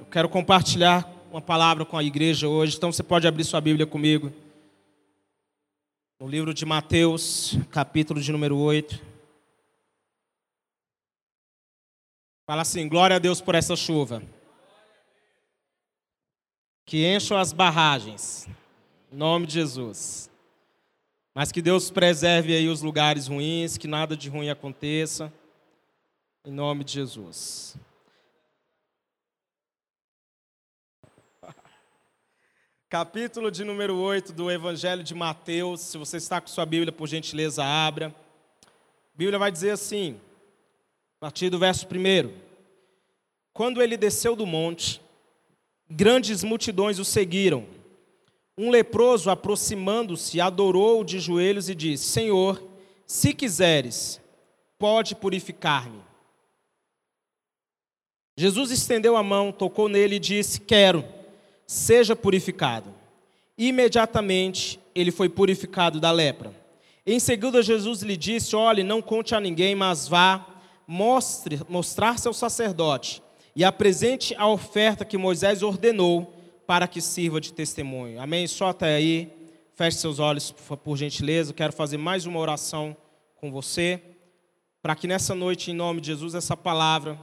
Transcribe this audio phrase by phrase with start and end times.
[0.00, 3.86] Eu quero compartilhar uma palavra com a igreja hoje, então você pode abrir sua Bíblia
[3.86, 4.32] comigo.
[6.18, 8.98] No livro de Mateus, capítulo de número 8.
[12.46, 14.22] Fala assim: Glória a Deus por essa chuva.
[16.86, 18.48] Que encham as barragens.
[19.12, 20.30] Em nome de Jesus.
[21.34, 25.30] Mas que Deus preserve aí os lugares ruins, que nada de ruim aconteça.
[26.42, 27.76] Em nome de Jesus.
[32.90, 35.80] Capítulo de número 8 do Evangelho de Mateus.
[35.80, 38.08] Se você está com sua Bíblia, por gentileza, abra.
[38.08, 40.20] A Bíblia vai dizer assim,
[41.16, 42.32] a partir do verso 1.
[43.52, 45.00] Quando ele desceu do monte,
[45.88, 47.64] grandes multidões o seguiram.
[48.58, 52.60] Um leproso, aproximando-se, adorou de joelhos e disse: Senhor,
[53.06, 54.20] se quiseres,
[54.76, 56.02] pode purificar-me.
[58.36, 61.19] Jesus estendeu a mão, tocou nele e disse: Quero
[61.70, 62.92] seja purificado.
[63.56, 66.52] Imediatamente ele foi purificado da lepra.
[67.06, 70.44] Em seguida, Jesus lhe disse: Olhe, não conte a ninguém, mas vá
[70.84, 73.22] mostre, mostrar-se ao sacerdote
[73.54, 76.34] e apresente a oferta que Moisés ordenou
[76.66, 78.20] para que sirva de testemunho.
[78.20, 78.48] Amém?
[78.48, 79.32] Só até aí.
[79.76, 80.50] Feche seus olhos,
[80.82, 81.54] por gentileza.
[81.54, 82.96] Quero fazer mais uma oração
[83.36, 84.02] com você,
[84.82, 87.16] para que nessa noite, em nome de Jesus, essa palavra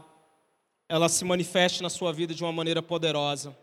[0.88, 3.54] ela se manifeste na sua vida de uma maneira poderosa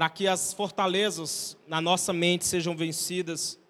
[0.00, 3.60] para que as fortalezas na nossa mente sejam vencidas.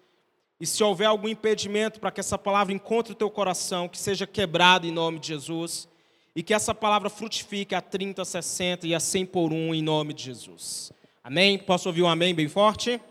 [0.61, 4.25] E se houver algum impedimento para que essa palavra encontre o teu coração, que seja
[4.25, 5.89] quebrado em nome de Jesus.
[6.33, 9.81] E que essa palavra frutifique a 30, a 60 e a 100 por um em
[9.81, 10.93] nome de Jesus.
[11.21, 11.59] Amém?
[11.59, 13.01] Posso ouvir um amém bem forte?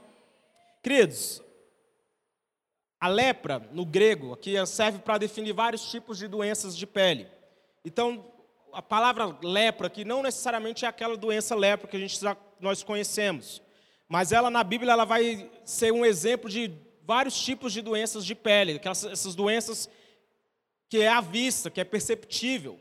[0.83, 1.43] Queridos,
[2.99, 7.29] a lepra, no grego, aqui serve para definir vários tipos de doenças de pele.
[7.84, 8.30] Então,
[8.73, 12.19] a palavra lepra aqui não necessariamente é aquela doença lepra que a gente
[12.61, 13.62] nós conhecemos.
[14.09, 16.73] Mas ela na Bíblia ela vai ser um exemplo de
[17.05, 19.89] vários tipos de doenças de pele, aquelas, essas doenças
[20.89, 22.78] que é à vista, que é perceptível.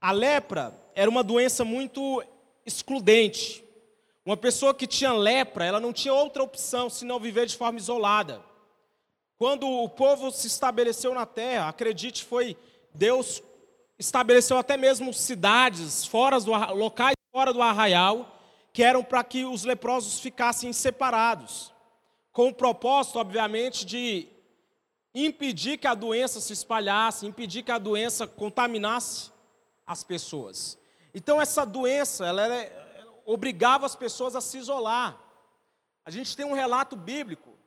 [0.00, 2.22] A lepra era uma doença muito
[2.66, 3.64] excludente.
[4.24, 8.44] Uma pessoa que tinha lepra, ela não tinha outra opção senão viver de forma isolada.
[9.38, 12.56] Quando o povo se estabeleceu na terra, acredite, foi
[12.92, 13.42] Deus
[13.98, 18.40] estabeleceu até mesmo cidades fora do locais fora do arraial,
[18.72, 21.72] que eram para que os leprosos ficassem separados,
[22.32, 24.28] com o propósito, obviamente, de
[25.14, 29.30] impedir que a doença se espalhasse, impedir que a doença contaminasse
[29.86, 30.78] as pessoas.
[31.14, 32.88] Então essa doença, ela, ela
[33.24, 35.18] obrigava as pessoas a se isolar.
[36.04, 37.58] A gente tem um relato bíblico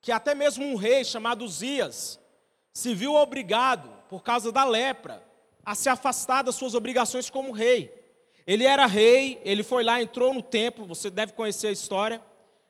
[0.00, 2.20] que até mesmo um rei chamado Zias
[2.72, 5.22] se viu obrigado, por causa da lepra,
[5.64, 7.92] a se afastar das suas obrigações como rei.
[8.46, 12.22] Ele era rei, ele foi lá, entrou no templo, você deve conhecer a história,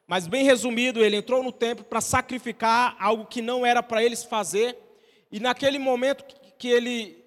[0.06, 4.22] mas bem resumido, ele entrou no templo para sacrificar algo que não era para eles
[4.22, 4.76] fazer,
[5.30, 6.24] e naquele momento
[6.58, 7.22] que ele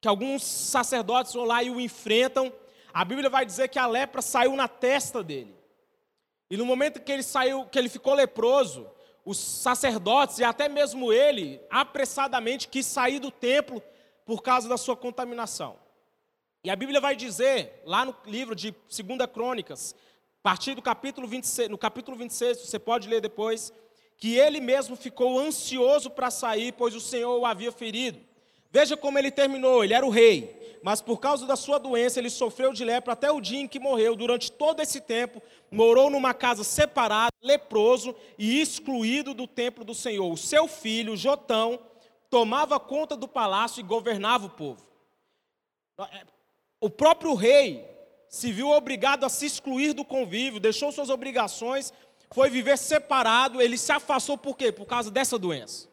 [0.00, 2.52] que alguns sacerdotes vão lá e o enfrentam,
[2.92, 5.54] a Bíblia vai dizer que a lepra saiu na testa dele.
[6.50, 8.90] E no momento que ele saiu, que ele ficou leproso,
[9.24, 13.80] os sacerdotes e até mesmo ele apressadamente quis sair do templo
[14.32, 15.76] por causa da sua contaminação.
[16.64, 19.94] E a Bíblia vai dizer, lá no livro de 2 Crônicas,
[20.40, 23.70] a partir do capítulo 26, no capítulo 26, você pode ler depois,
[24.16, 28.20] que ele mesmo ficou ansioso para sair, pois o Senhor o havia ferido.
[28.70, 32.30] Veja como ele terminou, ele era o rei, mas por causa da sua doença ele
[32.30, 34.16] sofreu de lepra até o dia em que morreu.
[34.16, 40.32] Durante todo esse tempo, morou numa casa separada, leproso e excluído do templo do Senhor.
[40.32, 41.78] O seu filho, Jotão,
[42.32, 44.82] tomava conta do palácio e governava o povo.
[46.80, 47.86] O próprio rei
[48.26, 51.92] se viu obrigado a se excluir do convívio, deixou suas obrigações,
[52.32, 54.72] foi viver separado, ele se afastou por quê?
[54.72, 55.90] Por causa dessa doença.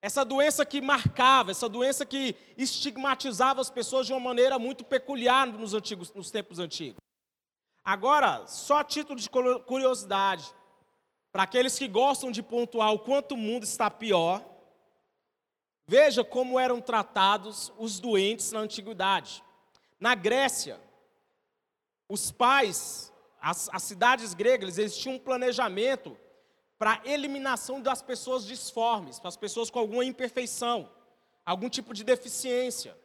[0.00, 5.48] Essa doença que marcava, essa doença que estigmatizava as pessoas de uma maneira muito peculiar
[5.48, 7.00] nos, antigos, nos tempos antigos.
[7.84, 10.48] Agora, só a título de curiosidade,
[11.32, 14.51] para aqueles que gostam de pontuar o quanto o mundo está pior,
[15.92, 19.44] veja como eram tratados os doentes na antiguidade.
[20.00, 20.80] Na Grécia,
[22.08, 26.16] os pais, as, as cidades gregas, eles tinham um planejamento
[26.78, 30.88] para eliminação das pessoas disformes, para as pessoas com alguma imperfeição,
[31.44, 32.96] algum tipo de deficiência.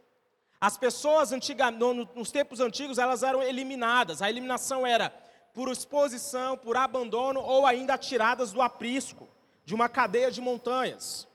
[0.60, 4.22] As pessoas antiga, no, nos tempos antigos, elas eram eliminadas.
[4.22, 5.10] A eliminação era
[5.54, 9.28] por exposição, por abandono ou ainda tiradas do aprisco,
[9.66, 11.28] de uma cadeia de montanhas.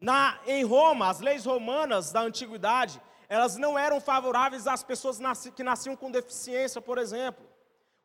[0.00, 5.18] Na, em Roma, as leis romanas da antiguidade, elas não eram favoráveis às pessoas
[5.54, 7.44] que nasciam com deficiência, por exemplo.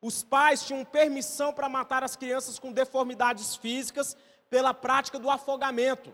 [0.01, 4.17] Os pais tinham permissão para matar as crianças com deformidades físicas
[4.49, 6.13] pela prática do afogamento.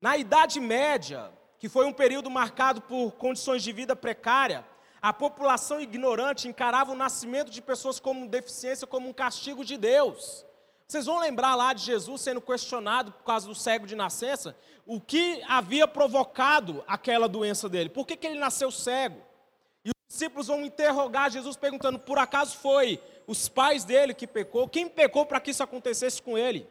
[0.00, 4.64] Na Idade Média, que foi um período marcado por condições de vida precária,
[5.02, 10.46] a população ignorante encarava o nascimento de pessoas com deficiência como um castigo de Deus.
[10.90, 15.00] Vocês vão lembrar lá de Jesus sendo questionado por causa do cego de nascença, o
[15.00, 17.88] que havia provocado aquela doença dele?
[17.88, 19.22] Por que, que ele nasceu cego?
[19.84, 24.68] E os discípulos vão interrogar Jesus perguntando: por acaso foi os pais dele que pecou?
[24.68, 26.68] Quem pecou para que isso acontecesse com ele?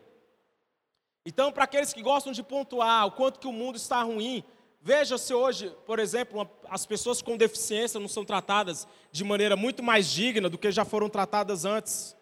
[1.25, 4.43] Então, para aqueles que gostam de pontuar o quanto que o mundo está ruim,
[4.81, 9.81] veja se hoje, por exemplo, as pessoas com deficiência não são tratadas de maneira muito
[9.81, 12.18] mais digna do que já foram tratadas antes.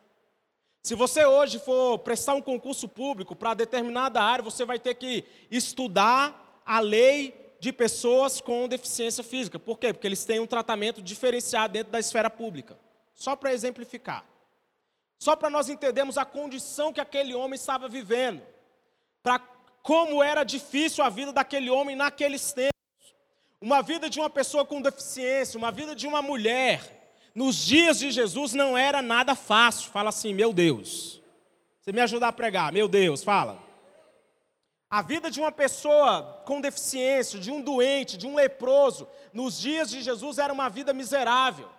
[0.84, 5.26] Se você hoje for prestar um concurso público para determinada área, você vai ter que
[5.52, 9.60] estudar a lei de pessoas com deficiência física.
[9.60, 9.92] Por quê?
[9.92, 12.78] Porque eles têm um tratamento diferenciado dentro da esfera pública.
[13.14, 14.24] Só para exemplificar.
[15.20, 18.42] Só para nós entendermos a condição que aquele homem estava vivendo.
[19.24, 19.40] Para
[19.82, 22.72] como era difícil a vida daquele homem naqueles tempos.
[23.60, 26.97] Uma vida de uma pessoa com deficiência, uma vida de uma mulher
[27.38, 29.92] nos dias de Jesus não era nada fácil.
[29.92, 31.22] Fala assim, meu Deus.
[31.80, 33.62] Você me ajudar a pregar, meu Deus, fala.
[34.90, 39.92] A vida de uma pessoa com deficiência, de um doente, de um leproso, nos dias
[39.92, 41.70] de Jesus era uma vida miserável.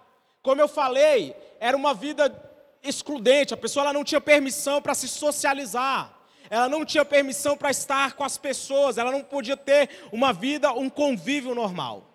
[0.43, 2.33] Como eu falei, era uma vida
[2.81, 6.21] excludente, a pessoa ela não tinha permissão para se socializar.
[6.49, 10.73] Ela não tinha permissão para estar com as pessoas, ela não podia ter uma vida,
[10.73, 12.08] um convívio normal.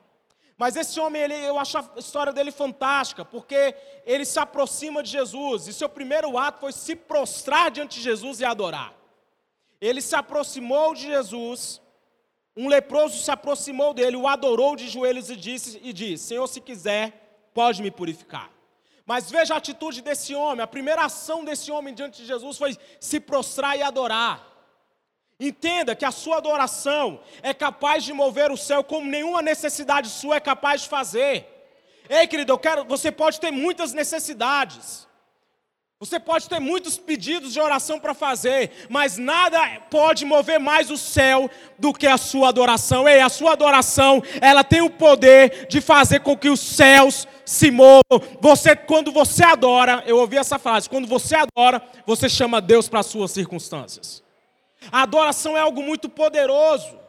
[0.58, 5.10] Mas esse homem, ele, eu acho a história dele fantástica, porque ele se aproxima de
[5.10, 8.94] Jesus, e seu primeiro ato foi se prostrar diante de Jesus e adorar.
[9.82, 11.82] Ele se aproximou de Jesus,
[12.56, 16.62] um leproso se aproximou dele, o adorou de joelhos e disse, e disse: Senhor, se
[16.62, 18.52] quiser, pode me purificar.
[19.06, 22.78] Mas veja a atitude desse homem, a primeira ação desse homem diante de Jesus foi
[23.00, 24.53] se prostrar e adorar.
[25.40, 30.36] Entenda que a sua adoração é capaz de mover o céu como nenhuma necessidade sua
[30.36, 31.48] é capaz de fazer.
[32.10, 35.08] Ei, querido, eu quero, você pode ter muitas necessidades.
[36.00, 39.58] Você pode ter muitos pedidos de oração para fazer, mas nada
[39.90, 41.50] pode mover mais o céu
[41.80, 43.08] do que a sua adoração.
[43.08, 47.72] Ei, a sua adoração, ela tem o poder de fazer com que os céus se
[47.72, 48.22] movam.
[48.42, 53.00] Você, quando você adora, eu ouvi essa frase, quando você adora, você chama Deus para
[53.00, 54.23] as suas circunstâncias.
[54.92, 57.04] A adoração é algo muito poderoso.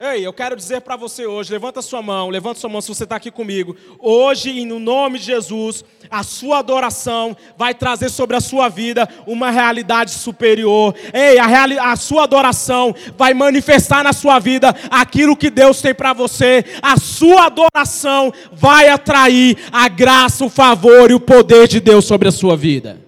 [0.00, 3.04] Ei, eu quero dizer para você hoje, levanta sua mão, levanta sua mão se você
[3.04, 3.76] está aqui comigo.
[4.00, 9.52] Hoje, no nome de Jesus, a sua adoração vai trazer sobre a sua vida uma
[9.52, 10.94] realidade superior.
[11.12, 15.94] Ei, a, reali a sua adoração vai manifestar na sua vida aquilo que Deus tem
[15.94, 16.64] para você.
[16.82, 22.26] A sua adoração vai atrair a graça, o favor e o poder de Deus sobre
[22.26, 23.00] a sua vida.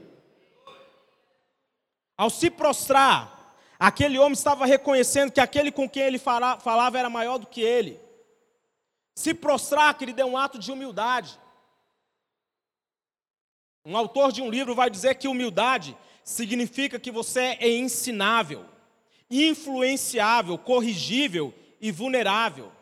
[2.17, 3.36] Ao se prostrar,
[3.79, 8.01] Aquele homem estava reconhecendo que aquele com quem ele falava era maior do que ele.
[9.15, 11.39] Se prostrar, que ele deu um ato de humildade.
[13.85, 18.65] Um autor de um livro vai dizer que humildade significa que você é ensinável,
[19.31, 22.73] influenciável, corrigível e vulnerável.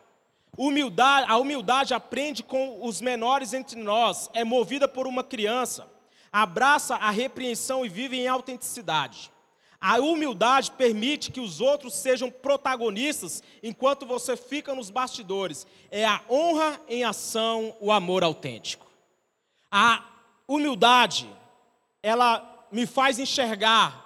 [0.57, 5.85] Humildade, a humildade aprende com os menores entre nós, é movida por uma criança,
[6.31, 9.31] abraça a repreensão e vive em autenticidade.
[9.79, 15.67] A humildade permite que os outros sejam protagonistas enquanto você fica nos bastidores.
[15.91, 18.87] É a honra em ação, o amor autêntico.
[19.71, 20.03] A
[20.47, 21.29] humildade,
[22.01, 24.05] ela me faz enxergar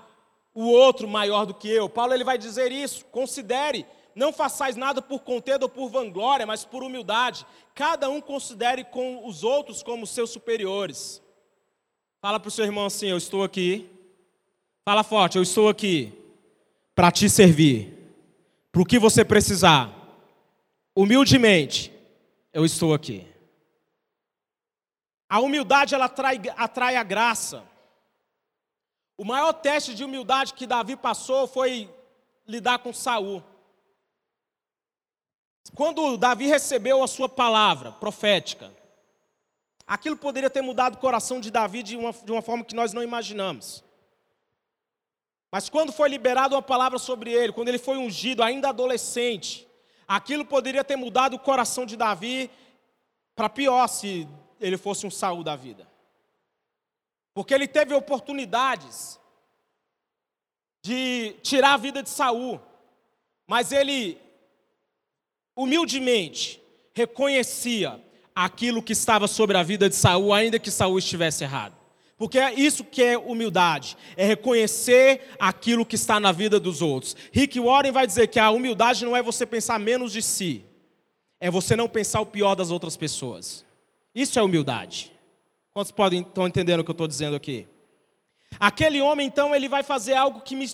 [0.54, 1.88] o outro maior do que eu.
[1.88, 3.06] Paulo ele vai dizer isso.
[3.06, 3.86] Considere,
[4.16, 7.46] não façais nada por contenda ou por vanglória, mas por humildade.
[7.74, 11.22] Cada um considere com os outros como seus superiores.
[12.20, 13.99] Fala para o seu irmão assim: Eu estou aqui
[14.90, 16.12] Fala forte, eu estou aqui
[16.96, 17.96] para te servir.
[18.72, 19.94] Para o que você precisar.
[20.96, 21.94] Humildemente,
[22.52, 23.24] eu estou aqui.
[25.30, 27.64] A humildade ela atrai, atrai a graça.
[29.16, 31.88] O maior teste de humildade que Davi passou foi
[32.48, 33.44] lidar com Saul.
[35.76, 38.74] Quando Davi recebeu a sua palavra profética,
[39.86, 42.92] aquilo poderia ter mudado o coração de Davi de uma, de uma forma que nós
[42.92, 43.88] não imaginamos.
[45.52, 49.68] Mas quando foi liberada uma palavra sobre ele, quando ele foi ungido, ainda adolescente,
[50.08, 52.52] aquilo poderia ter mudado o coração de Davi
[53.36, 54.28] para pior se
[54.60, 55.88] ele fosse um Saul da vida.
[57.34, 59.20] Porque ele teve oportunidades
[60.84, 62.60] de tirar a vida de Saul,
[63.48, 64.22] mas ele
[65.56, 66.62] humildemente
[66.94, 68.04] reconhecia
[68.36, 71.79] aquilo que estava sobre a vida de Saul, ainda que Saul estivesse errado.
[72.20, 77.16] Porque é isso que é humildade, é reconhecer aquilo que está na vida dos outros.
[77.32, 80.66] Rick Warren vai dizer que a humildade não é você pensar menos de si,
[81.40, 83.66] é você não pensar o pior das outras pessoas.
[84.14, 85.14] Isso é humildade.
[85.72, 87.66] Quantos podem estão entendendo o que eu estou dizendo aqui?
[88.60, 90.70] Aquele homem, então, ele vai fazer algo que, me,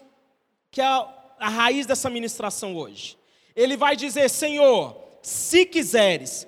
[0.72, 3.20] que é a, raiz dessa ministração hoje.
[3.56, 6.48] Ele vai dizer: Senhor, se quiseres,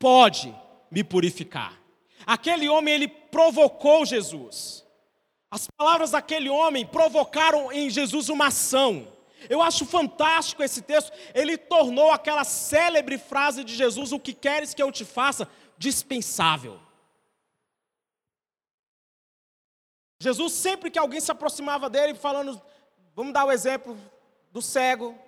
[0.00, 0.52] pode
[0.90, 1.80] me purificar.
[2.26, 4.86] Aquele homem, ele provocou Jesus.
[5.50, 9.08] As palavras daquele homem provocaram em Jesus uma ação.
[9.50, 11.10] Eu acho fantástico esse texto.
[11.34, 15.48] Ele tornou aquela célebre frase de Jesus: O que queres que eu te faça?
[15.82, 16.80] dispensável.
[20.20, 22.62] Jesus, sempre que alguém se aproximava dele, falando,
[23.16, 23.98] vamos dar o exemplo
[24.52, 25.18] do cego,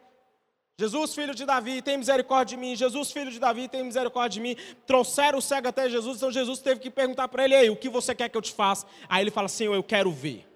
[0.77, 2.75] Jesus, filho de Davi, tem misericórdia de mim.
[2.75, 4.57] Jesus, filho de Davi, tem misericórdia de mim.
[4.85, 7.89] Trouxeram o cego até Jesus, então Jesus teve que perguntar para ele: Ei, o que
[7.89, 8.85] você quer que eu te faça?
[9.09, 10.49] Aí ele fala: Senhor, eu quero ver.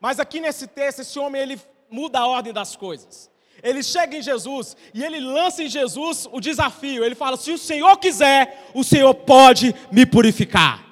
[0.00, 1.60] Mas aqui nesse texto, esse homem ele
[1.90, 3.30] muda a ordem das coisas.
[3.62, 7.04] Ele chega em Jesus e ele lança em Jesus o desafio.
[7.04, 10.82] Ele fala: Se o Senhor quiser, o Senhor pode me purificar.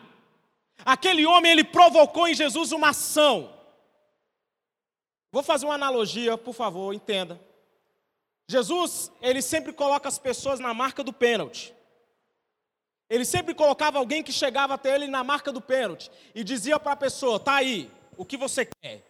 [0.85, 3.62] Aquele homem ele provocou em Jesus uma ação.
[5.33, 7.41] Vou fazer uma analogia, por favor, entenda.
[8.47, 11.75] Jesus, ele sempre coloca as pessoas na marca do pênalti.
[13.09, 16.93] Ele sempre colocava alguém que chegava até ele na marca do pênalti e dizia para
[16.93, 19.03] a pessoa: "Tá aí, o que você quer?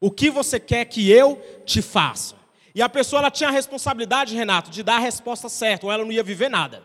[0.00, 2.36] O que você quer que eu te faça?"
[2.74, 6.04] E a pessoa ela tinha a responsabilidade, Renato, de dar a resposta certa, ou ela
[6.04, 6.84] não ia viver nada.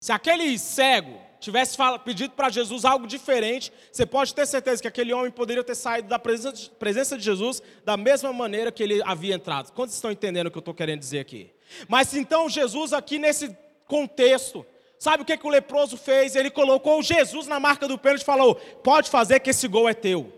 [0.00, 5.12] Se aquele cego tivesse pedido para Jesus algo diferente, você pode ter certeza que aquele
[5.12, 9.72] homem poderia ter saído da presença de Jesus da mesma maneira que ele havia entrado.
[9.72, 11.50] Quantos estão entendendo o que eu estou querendo dizer aqui?
[11.88, 14.64] Mas então Jesus aqui nesse contexto,
[14.98, 16.36] sabe o que, que o leproso fez?
[16.36, 19.94] Ele colocou Jesus na marca do pênalti e falou: pode fazer que esse gol é
[19.94, 20.37] teu.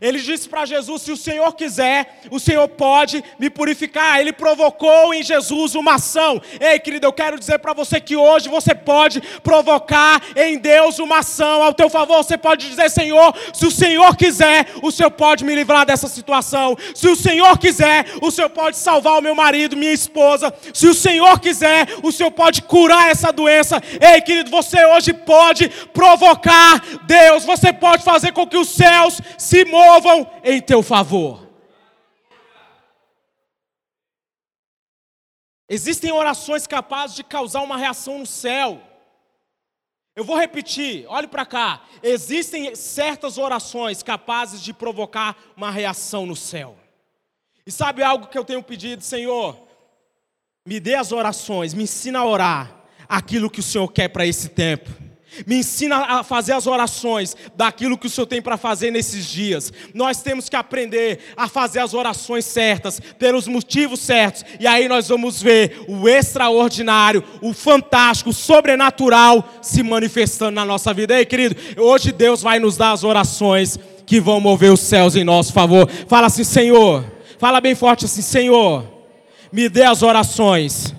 [0.00, 4.20] Ele disse para Jesus: Se o Senhor quiser, o Senhor pode me purificar.
[4.20, 6.40] Ele provocou em Jesus uma ação.
[6.60, 11.18] Ei, querido, eu quero dizer para você que hoje você pode provocar em Deus uma
[11.18, 12.22] ação ao teu favor.
[12.22, 16.76] Você pode dizer: Senhor, se o Senhor quiser, o Senhor pode me livrar dessa situação.
[16.94, 20.54] Se o Senhor quiser, o Senhor pode salvar o meu marido, minha esposa.
[20.72, 23.82] Se o Senhor quiser, o Senhor pode curar essa doença.
[24.00, 27.44] Ei, querido, você hoje pode provocar Deus.
[27.44, 31.48] Você pode fazer com que os céus se movam movam em teu favor.
[35.68, 38.82] Existem orações capazes de causar uma reação no céu.
[40.14, 41.82] Eu vou repetir, olhe para cá.
[42.02, 46.76] Existem certas orações capazes de provocar uma reação no céu.
[47.64, 49.56] E sabe algo que eu tenho pedido, Senhor?
[50.66, 54.48] Me dê as orações, me ensina a orar aquilo que o Senhor quer para esse
[54.48, 54.90] tempo.
[55.46, 59.72] Me ensina a fazer as orações daquilo que o Senhor tem para fazer nesses dias.
[59.94, 65.08] Nós temos que aprender a fazer as orações certas, pelos motivos certos, e aí nós
[65.08, 71.16] vamos ver o extraordinário, o fantástico, o sobrenatural se manifestando na nossa vida.
[71.16, 75.22] Ei, querido, hoje Deus vai nos dar as orações que vão mover os céus em
[75.22, 75.88] nosso favor.
[76.08, 77.04] Fala assim, Senhor,
[77.38, 78.84] fala bem forte assim, Senhor,
[79.52, 80.92] me dê as orações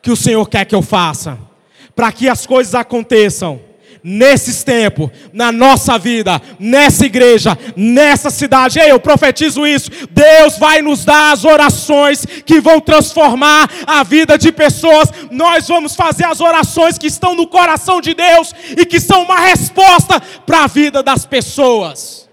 [0.00, 1.53] que o Senhor quer que eu faça
[1.94, 3.60] para que as coisas aconteçam
[4.04, 8.78] nesses tempos, na nossa vida, nessa igreja, nessa cidade.
[8.78, 9.90] Ei, eu profetizo isso.
[10.10, 15.08] Deus vai nos dar as orações que vão transformar a vida de pessoas.
[15.30, 19.40] Nós vamos fazer as orações que estão no coração de Deus e que são uma
[19.40, 22.28] resposta para a vida das pessoas.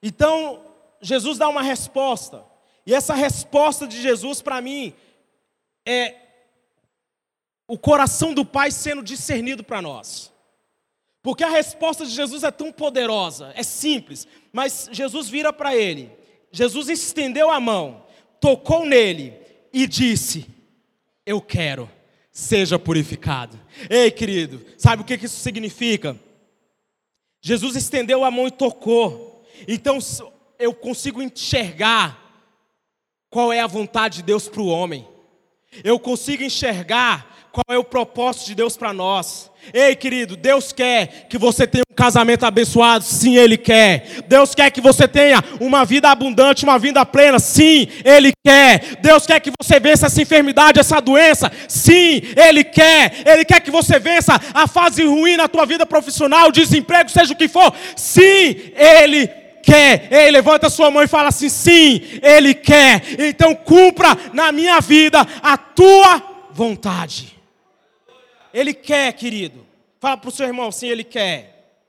[0.00, 0.60] Então,
[1.02, 2.44] Jesus dá uma resposta.
[2.86, 4.94] E essa resposta de Jesus para mim
[5.88, 6.14] é
[7.66, 10.30] o coração do Pai sendo discernido para nós.
[11.22, 16.12] Porque a resposta de Jesus é tão poderosa, é simples, mas Jesus vira para ele,
[16.52, 18.04] Jesus estendeu a mão,
[18.38, 19.34] tocou nele
[19.72, 20.46] e disse:
[21.24, 21.90] Eu quero,
[22.30, 23.58] seja purificado.
[23.88, 26.18] Ei, querido, sabe o que isso significa?
[27.40, 29.98] Jesus estendeu a mão e tocou, então
[30.58, 32.26] eu consigo enxergar
[33.30, 35.06] qual é a vontade de Deus para o homem
[35.84, 39.50] eu consigo enxergar qual é o propósito de Deus para nós.
[39.72, 44.22] Ei, querido, Deus quer que você tenha um casamento abençoado, sim, Ele quer.
[44.26, 48.96] Deus quer que você tenha uma vida abundante, uma vida plena, sim, Ele quer.
[49.00, 53.22] Deus quer que você vença essa enfermidade, essa doença, sim, Ele quer.
[53.26, 57.36] Ele quer que você vença a fase ruim na tua vida profissional, desemprego, seja o
[57.36, 59.47] que for, sim, Ele quer.
[59.74, 63.20] Ei, levanta sua mão e fala assim: sim, Ele quer.
[63.20, 67.36] Então cumpra na minha vida a tua vontade.
[68.52, 69.66] Ele quer, querido.
[70.00, 71.80] Fala para o seu irmão, sim, Ele quer.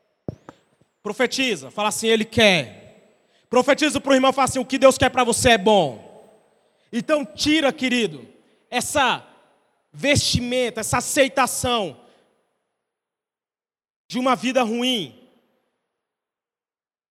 [1.01, 2.79] Profetiza, fala assim: Ele quer.
[3.49, 6.07] Profetiza para o irmão, fala assim: o que Deus quer para você é bom.
[6.91, 8.27] Então tira, querido,
[8.69, 9.25] essa
[9.91, 11.97] vestimenta, essa aceitação
[14.07, 15.18] de uma vida ruim,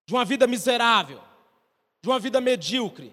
[0.09, 1.21] de uma vida miserável,
[2.03, 3.13] de uma vida medíocre,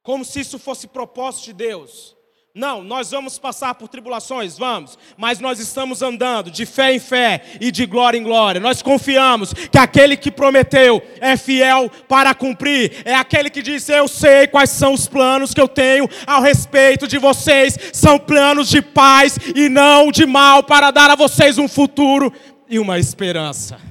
[0.00, 2.16] como se isso fosse propósito de Deus.
[2.54, 7.42] Não, nós vamos passar por tribulações, vamos, mas nós estamos andando de fé em fé
[7.60, 8.60] e de glória em glória.
[8.60, 14.06] Nós confiamos que aquele que prometeu é fiel para cumprir, é aquele que disse: Eu
[14.06, 18.80] sei quais são os planos que eu tenho ao respeito de vocês, são planos de
[18.80, 22.32] paz e não de mal, para dar a vocês um futuro
[22.68, 23.87] e uma esperança.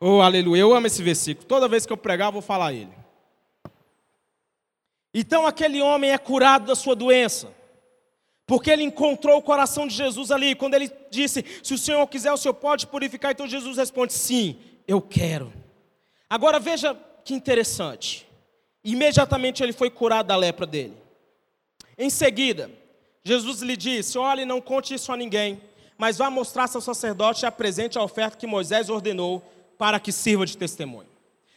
[0.00, 2.92] Oh, aleluia, eu amo esse versículo, toda vez que eu pregar, eu vou falar ele.
[5.12, 7.52] Então aquele homem é curado da sua doença.
[8.46, 10.54] Porque ele encontrou o coração de Jesus ali.
[10.54, 13.32] Quando ele disse: Se o Senhor quiser, o Senhor pode purificar.
[13.32, 15.52] Então Jesus responde: Sim, eu quero.
[16.30, 18.26] Agora veja que interessante.
[18.82, 20.96] Imediatamente ele foi curado da lepra dele.
[21.98, 22.70] Em seguida,
[23.22, 25.60] Jesus lhe disse: Olhe, não conte isso a ninguém,
[25.98, 29.42] mas vá mostrar ao sacerdote e apresente a oferta que Moisés ordenou
[29.78, 31.08] para que sirva de testemunho.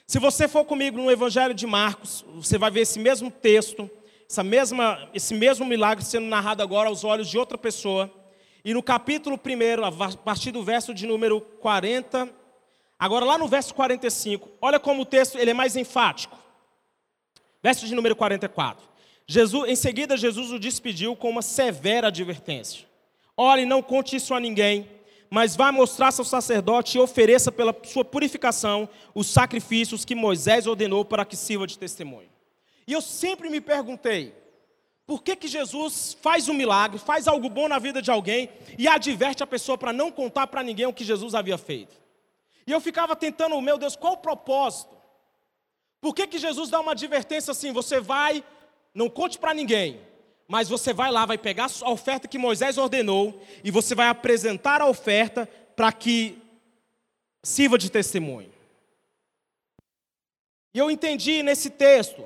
[0.08, 3.90] Se você for comigo no Evangelho de Marcos, você vai ver esse mesmo texto
[4.32, 8.10] essa mesma, esse mesmo milagre sendo narrado agora aos olhos de outra pessoa.
[8.64, 12.30] E no capítulo 1, a partir do verso de número 40,
[12.98, 16.40] agora lá no verso 45, olha como o texto ele é mais enfático.
[17.62, 18.88] Verso de número 44.
[19.28, 22.88] Jesus, em seguida, Jesus o despediu com uma severa advertência.
[23.36, 24.88] Olhe, não conte isso a ninguém,
[25.34, 31.06] mas vá mostrar-se ao sacerdote e ofereça pela sua purificação os sacrifícios que Moisés ordenou
[31.06, 32.30] para que sirva de testemunho.
[32.86, 34.36] E eu sempre me perguntei,
[35.08, 38.90] por que, que Jesus faz um milagre, faz algo bom na vida de alguém e
[38.90, 41.96] adverte a pessoa para não contar para ninguém o que Jesus havia feito?
[42.68, 44.98] E eu ficava tentando, meu Deus, qual o propósito?
[46.02, 47.72] Por que, que Jesus dá uma advertência assim?
[47.72, 48.44] Você vai,
[48.94, 50.02] não conte para ninguém,
[50.52, 54.82] mas você vai lá, vai pegar a oferta que Moisés ordenou e você vai apresentar
[54.82, 56.38] a oferta para que
[57.42, 58.52] sirva de testemunho.
[60.74, 62.22] E eu entendi nesse texto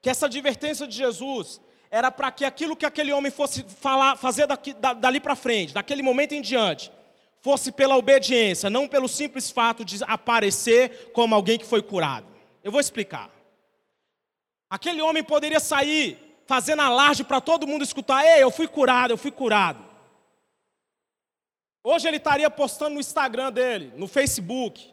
[0.00, 4.48] que essa advertência de Jesus era para que aquilo que aquele homem fosse falar, fazer
[4.48, 6.90] daqui, dali para frente, daquele momento em diante,
[7.42, 12.26] fosse pela obediência, não pelo simples fato de aparecer como alguém que foi curado.
[12.64, 13.30] Eu vou explicar.
[14.68, 19.18] Aquele homem poderia sair fazendo alarde para todo mundo escutar: Ei, eu fui curado, eu
[19.18, 19.92] fui curado.
[21.84, 24.92] Hoje ele estaria postando no Instagram dele, no Facebook.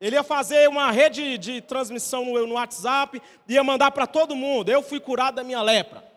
[0.00, 4.82] Ele ia fazer uma rede de transmissão no, WhatsApp, ia mandar para todo mundo: Eu
[4.82, 6.10] fui curado da minha lepra.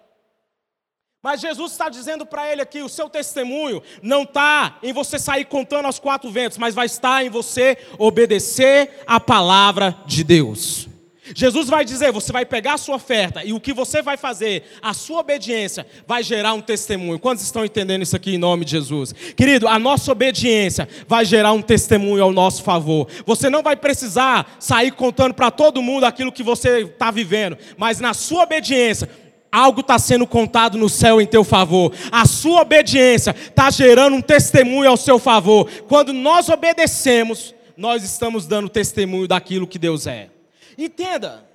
[1.21, 5.45] Mas Jesus está dizendo para ele aqui: o seu testemunho não está em você sair
[5.45, 10.87] contando aos quatro ventos, mas vai estar em você obedecer a palavra de Deus.
[11.33, 14.63] Jesus vai dizer: você vai pegar a sua oferta e o que você vai fazer,
[14.81, 17.19] a sua obediência, vai gerar um testemunho.
[17.19, 19.13] Quantos estão entendendo isso aqui em nome de Jesus?
[19.35, 23.07] Querido, a nossa obediência vai gerar um testemunho ao nosso favor.
[23.25, 27.99] Você não vai precisar sair contando para todo mundo aquilo que você está vivendo, mas
[27.99, 29.09] na sua obediência,
[29.51, 31.93] algo está sendo contado no céu em teu favor.
[32.11, 35.69] A sua obediência está gerando um testemunho ao seu favor.
[35.87, 40.34] Quando nós obedecemos, nós estamos dando testemunho daquilo que Deus é.
[40.77, 41.49] Entenda,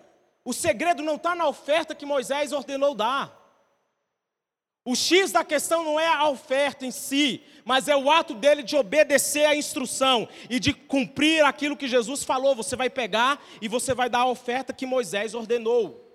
[0.45, 3.39] o segredo não está na oferta que Moisés ordenou dar.
[4.85, 8.63] O X da questão não é a oferta em si, mas é o ato dele
[8.63, 12.57] de obedecer à instrução e de cumprir aquilo que Jesus falou.
[12.57, 16.10] Você vai pegar e você vai dar a oferta que Moisés ordenou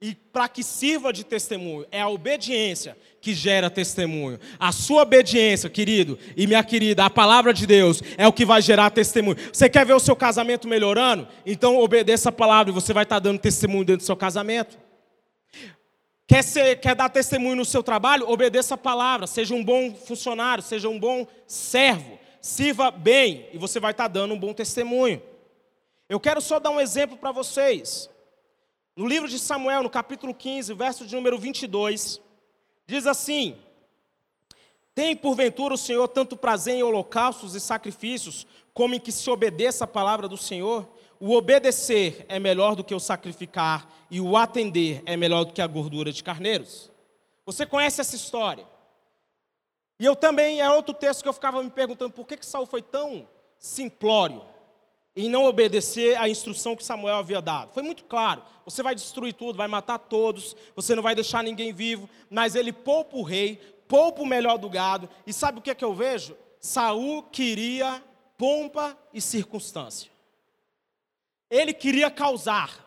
[0.00, 1.86] e para que sirva de testemunho.
[1.90, 4.38] É a obediência que gera testemunho.
[4.58, 8.62] A sua obediência, querido e minha querida, a palavra de Deus é o que vai
[8.62, 9.36] gerar testemunho.
[9.52, 11.26] Você quer ver o seu casamento melhorando?
[11.44, 14.78] Então obedeça a palavra e você vai estar dando testemunho dentro do seu casamento.
[16.28, 18.30] Quer, ser, quer dar testemunho no seu trabalho?
[18.30, 19.26] Obedeça a palavra.
[19.26, 22.18] Seja um bom funcionário, seja um bom servo.
[22.40, 25.20] Sirva bem e você vai estar dando um bom testemunho.
[26.08, 28.08] Eu quero só dar um exemplo para vocês.
[28.98, 32.20] No livro de Samuel, no capítulo 15, verso de número 22,
[32.84, 33.56] diz assim:
[34.92, 39.84] Tem porventura o Senhor tanto prazer em holocaustos e sacrifícios, como em que se obedeça
[39.84, 40.84] a palavra do Senhor?
[41.20, 45.62] O obedecer é melhor do que o sacrificar, e o atender é melhor do que
[45.62, 46.90] a gordura de carneiros.
[47.46, 48.66] Você conhece essa história?
[50.00, 52.66] E eu também, é outro texto que eu ficava me perguntando, por que, que Saul
[52.66, 53.28] foi tão
[53.60, 54.42] simplório?
[55.18, 57.72] Em não obedecer à instrução que Samuel havia dado.
[57.72, 61.72] Foi muito claro: você vai destruir tudo, vai matar todos, você não vai deixar ninguém
[61.72, 63.56] vivo, mas ele poupa o rei,
[63.88, 66.36] poupa o melhor do gado, e sabe o que é que eu vejo?
[66.60, 68.00] Saul queria
[68.36, 70.08] pompa e circunstância.
[71.50, 72.86] Ele queria causar,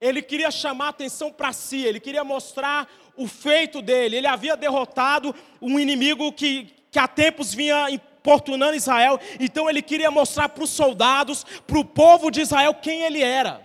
[0.00, 4.16] ele queria chamar atenção para si, ele queria mostrar o feito dele.
[4.16, 7.90] Ele havia derrotado um inimigo que, que há tempos vinha
[8.24, 13.02] importunando Israel, então ele queria mostrar para os soldados, para o povo de Israel, quem
[13.02, 13.60] ele era.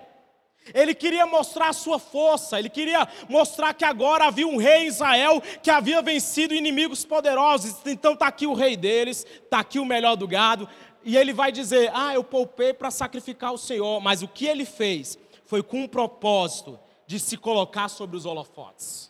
[0.74, 4.88] Ele queria mostrar a sua força, ele queria mostrar que agora havia um rei em
[4.88, 7.74] Israel que havia vencido inimigos poderosos.
[7.86, 10.67] Então está aqui o rei deles, está aqui o melhor do gado,
[11.06, 14.65] e ele vai dizer: Ah, eu poupei para sacrificar o Senhor, mas o que ele
[14.65, 19.10] fez foi com o propósito de se colocar sobre os holofotes.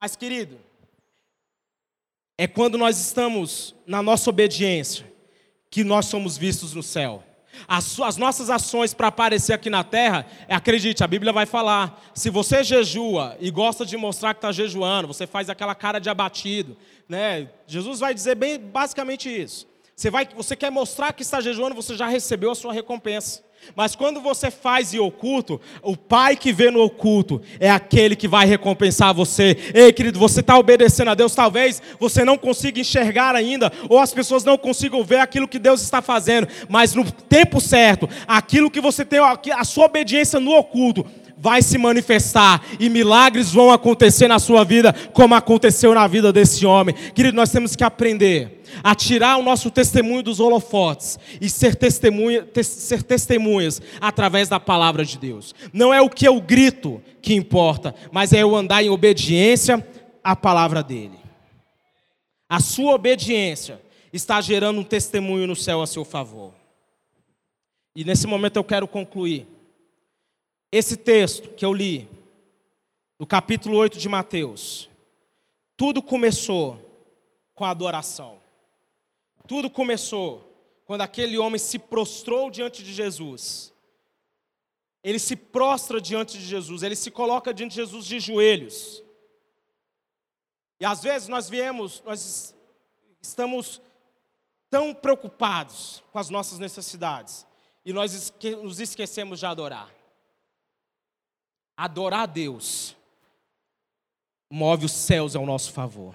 [0.00, 0.58] Mas, querido,
[2.38, 5.06] é quando nós estamos na nossa obediência
[5.70, 7.22] que nós somos vistos no céu.
[7.66, 12.02] As, as nossas ações para aparecer aqui na terra, é, acredite, a Bíblia vai falar.
[12.14, 16.10] Se você jejua e gosta de mostrar que está jejuando, você faz aquela cara de
[16.10, 16.76] abatido,
[17.08, 17.48] né?
[17.66, 19.66] Jesus vai dizer bem basicamente isso.
[19.94, 23.42] Você, vai, você quer mostrar que está jejuando, você já recebeu a sua recompensa.
[23.74, 28.28] Mas quando você faz em oculto, o pai que vê no oculto é aquele que
[28.28, 29.56] vai recompensar você.
[29.74, 31.34] Ei, querido, você está obedecendo a Deus.
[31.34, 35.82] Talvez você não consiga enxergar ainda, ou as pessoas não consigam ver aquilo que Deus
[35.82, 41.06] está fazendo, mas no tempo certo, aquilo que você tem, a sua obediência no oculto,
[41.46, 46.66] vai se manifestar e milagres vão acontecer na sua vida, como aconteceu na vida desse
[46.66, 46.92] homem.
[47.14, 52.42] Querido, nós temos que aprender a tirar o nosso testemunho dos holofotes e ser, testemunha,
[52.42, 55.54] te, ser testemunhas através da palavra de Deus.
[55.72, 59.86] Não é o que eu grito que importa, mas é eu andar em obediência
[60.24, 61.16] à palavra dele.
[62.48, 63.80] A sua obediência
[64.12, 66.52] está gerando um testemunho no céu a seu favor.
[67.94, 69.55] E nesse momento eu quero concluir.
[70.70, 72.08] Esse texto que eu li,
[73.18, 74.90] do capítulo 8 de Mateus,
[75.76, 76.80] tudo começou
[77.54, 78.40] com a adoração.
[79.46, 80.42] Tudo começou
[80.84, 83.72] quando aquele homem se prostrou diante de Jesus.
[85.02, 89.02] Ele se prostra diante de Jesus, ele se coloca diante de Jesus de joelhos.
[90.80, 92.54] E às vezes nós viemos, nós
[93.20, 93.80] estamos
[94.68, 97.46] tão preocupados com as nossas necessidades
[97.84, 99.95] e nós nos esquecemos de adorar.
[101.76, 102.96] Adorar a Deus
[104.50, 106.14] move os céus ao nosso favor.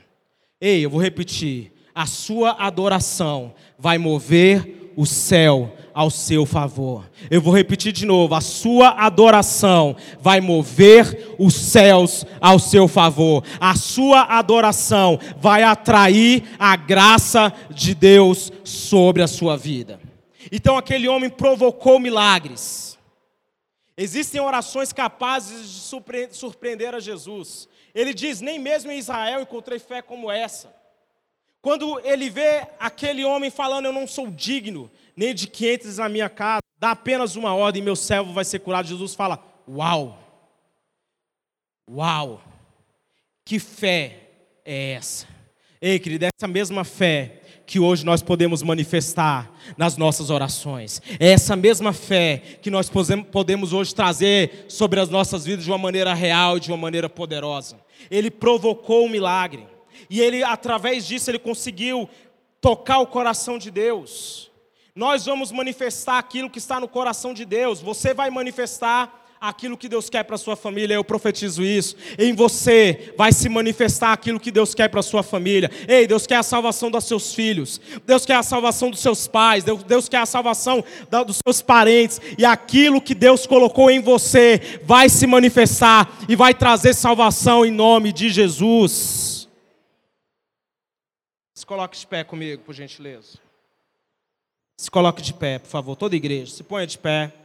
[0.60, 1.71] Ei, eu vou repetir.
[1.93, 7.10] A sua adoração vai mover o céu ao seu favor.
[7.30, 13.43] Eu vou repetir de novo: a sua adoração vai mover os céus ao seu favor.
[13.60, 20.00] A sua adoração vai atrair a graça de Deus sobre a sua vida.
[20.52, 22.90] Então aquele homem provocou milagres.
[24.01, 27.69] Existem orações capazes de surpreender a Jesus.
[27.93, 30.75] Ele diz: Nem mesmo em Israel encontrei fé como essa.
[31.61, 36.09] Quando ele vê aquele homem falando: Eu não sou digno nem de que entres na
[36.09, 38.87] minha casa, dá apenas uma ordem, meu servo vai ser curado.
[38.87, 39.37] Jesus fala:
[39.69, 40.17] Uau!
[41.87, 42.41] Uau!
[43.45, 44.31] Que fé
[44.65, 45.27] é essa?
[45.83, 51.01] Ei, querido, essa mesma fé que hoje nós podemos manifestar nas nossas orações.
[51.19, 52.87] É essa mesma fé que nós
[53.31, 57.09] podemos hoje trazer sobre as nossas vidas de uma maneira real e de uma maneira
[57.09, 57.79] poderosa.
[58.11, 59.65] Ele provocou um milagre.
[60.07, 62.07] E ele, através disso, ele conseguiu
[62.59, 64.51] tocar o coração de Deus.
[64.95, 67.81] Nós vamos manifestar aquilo que está no coração de Deus.
[67.81, 71.95] Você vai manifestar aquilo que Deus quer para sua família, eu profetizo isso.
[72.15, 75.71] Em você vai se manifestar aquilo que Deus quer para sua família.
[75.88, 79.63] Ei, Deus quer a salvação dos seus filhos, Deus quer a salvação dos seus pais,
[79.63, 83.99] Deus, Deus quer a salvação da, dos seus parentes, e aquilo que Deus colocou em
[83.99, 89.49] você vai se manifestar e vai trazer salvação em nome de Jesus.
[91.56, 93.39] Se coloque de pé comigo, por gentileza.
[94.77, 97.40] Se coloque de pé, por favor, toda igreja, se ponha de pé.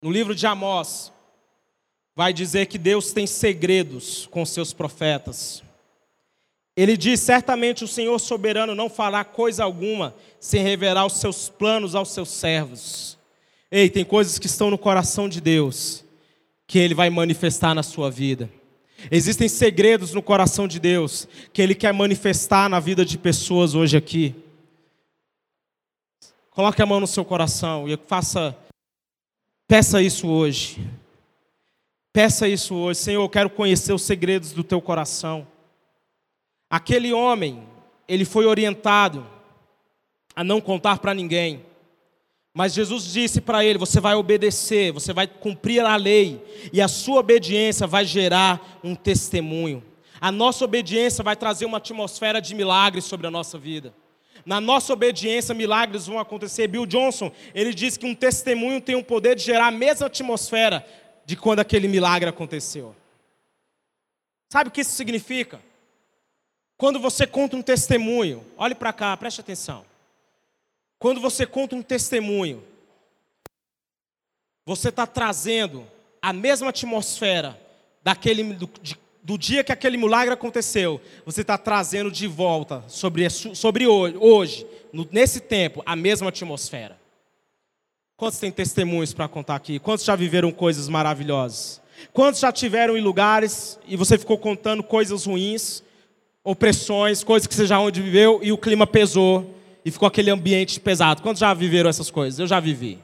[0.00, 1.12] No livro de Amós,
[2.14, 5.62] vai dizer que Deus tem segredos com seus profetas.
[6.76, 11.94] Ele diz: certamente o Senhor soberano não fará coisa alguma sem revelar os seus planos
[11.94, 13.18] aos seus servos.
[13.70, 16.04] Ei, tem coisas que estão no coração de Deus
[16.66, 18.48] que Ele vai manifestar na sua vida.
[19.10, 23.96] Existem segredos no coração de Deus que Ele quer manifestar na vida de pessoas hoje
[23.96, 24.34] aqui.
[26.50, 28.56] Coloque a mão no seu coração e faça
[29.68, 30.90] Peça isso hoje.
[32.10, 33.00] Peça isso hoje.
[33.00, 35.46] Senhor, eu quero conhecer os segredos do teu coração.
[36.70, 37.62] Aquele homem,
[38.08, 39.26] ele foi orientado
[40.34, 41.66] a não contar para ninguém.
[42.54, 46.88] Mas Jesus disse para ele: você vai obedecer, você vai cumprir a lei, e a
[46.88, 49.84] sua obediência vai gerar um testemunho.
[50.18, 53.94] A nossa obediência vai trazer uma atmosfera de milagres sobre a nossa vida.
[54.48, 56.68] Na nossa obediência, milagres vão acontecer.
[56.68, 60.86] Bill Johnson, ele diz que um testemunho tem o poder de gerar a mesma atmosfera
[61.26, 62.96] de quando aquele milagre aconteceu.
[64.50, 65.60] Sabe o que isso significa?
[66.78, 69.84] Quando você conta um testemunho, olhe para cá, preste atenção.
[70.98, 72.64] Quando você conta um testemunho,
[74.64, 75.86] você está trazendo
[76.22, 77.60] a mesma atmosfera
[78.02, 83.28] daquele, do, de, do dia que aquele milagre aconteceu, você está trazendo de volta sobre,
[83.28, 86.98] sobre hoje, hoje no, nesse tempo, a mesma atmosfera.
[88.16, 89.78] Quantos têm testemunhos para contar aqui?
[89.78, 91.78] Quantos já viveram coisas maravilhosas?
[92.10, 95.82] Quantos já tiveram em lugares e você ficou contando coisas ruins,
[96.42, 100.80] opressões, coisas que você já onde viveu e o clima pesou e ficou aquele ambiente
[100.80, 101.20] pesado?
[101.20, 102.40] Quantos já viveram essas coisas?
[102.40, 102.98] Eu já vivi.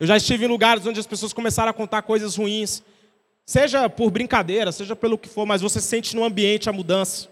[0.00, 2.82] Eu já estive em lugares onde as pessoas começaram a contar coisas ruins
[3.48, 7.28] Seja por brincadeira, seja pelo que for, mas você sente no ambiente a mudança.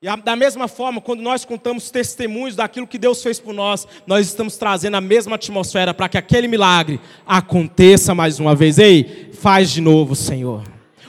[0.00, 4.28] E da mesma forma, quando nós contamos testemunhos daquilo que Deus fez por nós, nós
[4.28, 8.78] estamos trazendo a mesma atmosfera para que aquele milagre aconteça mais uma vez.
[8.78, 10.62] Ei, faz de novo, Senhor.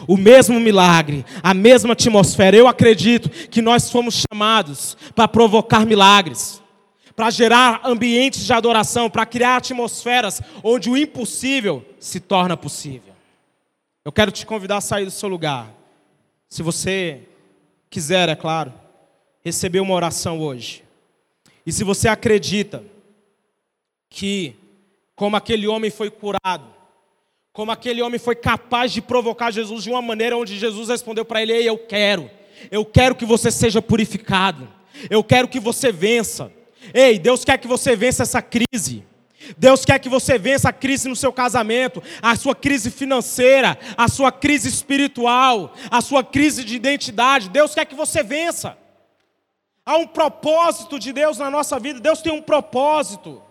[0.08, 2.58] O mesmo milagre, a mesma atmosfera.
[2.58, 6.64] Eu acredito que nós fomos chamados para provocar milagres,
[7.16, 13.15] para gerar ambientes de adoração, para criar atmosferas onde o impossível se torna possível.
[14.06, 15.74] Eu quero te convidar a sair do seu lugar.
[16.48, 17.24] Se você
[17.90, 18.72] quiser, é claro,
[19.44, 20.84] receber uma oração hoje.
[21.66, 22.84] E se você acredita
[24.08, 24.56] que,
[25.16, 26.72] como aquele homem foi curado,
[27.52, 31.42] como aquele homem foi capaz de provocar Jesus de uma maneira onde Jesus respondeu para
[31.42, 32.30] ele: Ei, eu quero,
[32.70, 34.72] eu quero que você seja purificado,
[35.10, 36.52] eu quero que você vença.
[36.94, 39.04] Ei, Deus quer que você vença essa crise.
[39.58, 44.08] Deus quer que você vença a crise no seu casamento, a sua crise financeira, a
[44.08, 47.50] sua crise espiritual, a sua crise de identidade.
[47.50, 48.78] Deus quer que você vença.
[49.86, 52.00] Há um propósito de Deus na nossa vida.
[52.00, 53.42] Deus tem um propósito.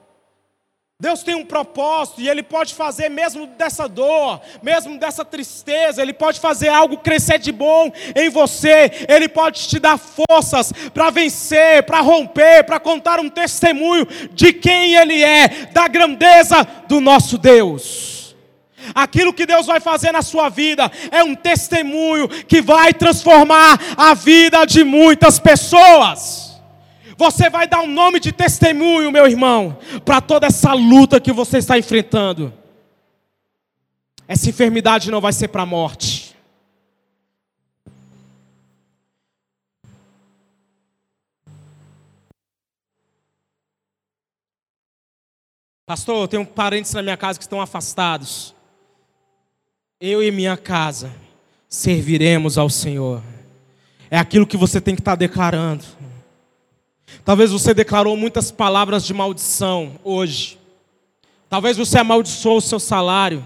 [1.01, 6.13] Deus tem um propósito e Ele pode fazer, mesmo dessa dor, mesmo dessa tristeza, Ele
[6.13, 11.83] pode fazer algo crescer de bom em você, Ele pode te dar forças para vencer,
[11.83, 18.37] para romper, para contar um testemunho de quem Ele é, da grandeza do nosso Deus.
[18.95, 24.15] Aquilo que Deus vai fazer na sua vida é um testemunho que vai transformar a
[24.15, 26.44] vida de muitas pessoas.
[27.17, 31.59] Você vai dar um nome de testemunho, meu irmão, para toda essa luta que você
[31.59, 32.53] está enfrentando.
[34.27, 36.35] Essa enfermidade não vai ser para a morte.
[45.87, 48.55] Pastor, eu tenho parentes na minha casa que estão afastados.
[50.01, 51.15] Eu e minha casa
[51.69, 53.23] serviremos ao Senhor.
[54.11, 55.85] É aquilo que você tem que estar declarando.
[57.23, 60.59] Talvez você declarou muitas palavras de maldição hoje.
[61.49, 63.45] Talvez você amaldiçoou o seu salário.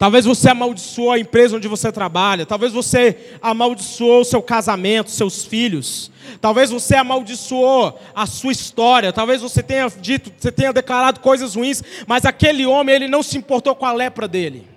[0.00, 2.46] Talvez você amaldiçoou a empresa onde você trabalha.
[2.46, 6.10] Talvez você amaldiçoou o seu casamento, seus filhos.
[6.40, 9.12] Talvez você amaldiçoou a sua história.
[9.12, 13.36] Talvez você tenha dito, você tenha declarado coisas ruins, mas aquele homem, ele não se
[13.36, 14.69] importou com a lepra dele.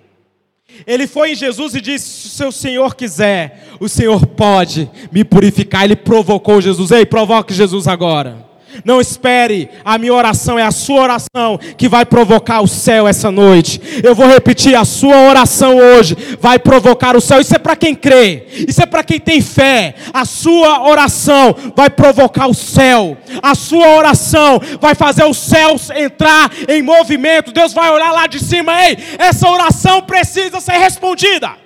[0.86, 5.84] Ele foi em Jesus e disse: Se o Senhor quiser, o Senhor pode me purificar.
[5.84, 6.90] Ele provocou Jesus.
[6.90, 8.43] Ei, provoque Jesus agora.
[8.84, 13.30] Não espere, a minha oração é a sua oração que vai provocar o céu essa
[13.30, 13.80] noite.
[14.02, 17.40] Eu vou repetir, a sua oração hoje vai provocar o céu.
[17.40, 19.94] Isso é para quem crê, isso é para quem tem fé.
[20.12, 26.50] A sua oração vai provocar o céu, a sua oração vai fazer os céus entrar
[26.68, 27.52] em movimento.
[27.52, 31.63] Deus vai olhar lá de cima, ei, essa oração precisa ser respondida.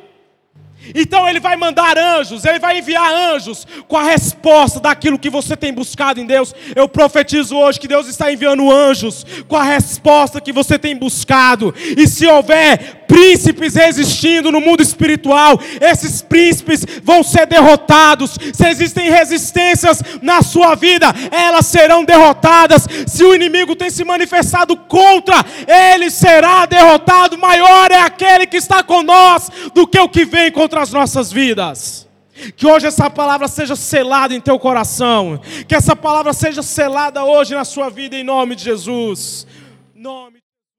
[0.94, 5.56] Então ele vai mandar anjos, ele vai enviar anjos com a resposta daquilo que você
[5.56, 6.54] tem buscado em Deus.
[6.74, 11.74] Eu profetizo hoje que Deus está enviando anjos com a resposta que você tem buscado.
[11.96, 18.36] E se houver príncipes resistindo no mundo espiritual, esses príncipes vão ser derrotados.
[18.52, 22.86] Se existem resistências na sua vida, elas serão derrotadas.
[23.06, 27.38] Se o inimigo tem se manifestado contra, ele será derrotado.
[27.38, 31.32] Maior é aquele que está com nós do que o que vem contra as nossas
[31.32, 32.08] vidas.
[32.56, 35.40] Que hoje essa palavra seja selada em teu coração.
[35.66, 39.46] Que essa palavra seja selada hoje na sua vida, em nome de Jesus.
[39.94, 40.38] Nome